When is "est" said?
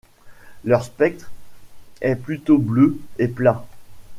2.01-2.15